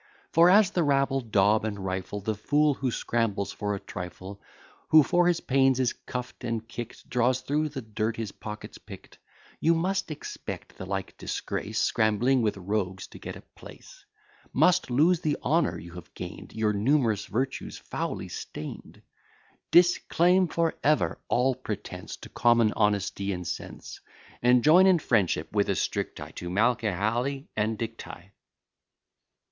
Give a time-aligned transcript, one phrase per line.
[0.31, 4.41] For as the rabble daub and rifle The fool who scrambles for a trifle;
[4.87, 9.19] Who for his pains is cuff'd and kick'd, Drawn through the dirt, his pockets pick'd;
[9.59, 14.03] You must expect the like disgrace, Scrambling with rogues to get a place;
[14.51, 19.03] Must lose the honour you have gain'd, Your numerous virtues foully stain'd:
[19.69, 23.99] Disclaim for ever all pretence To common honesty and sense;
[24.41, 27.99] And join in friendship with a strict tie, To M l, C y, and Dick
[27.99, 28.31] Tighe.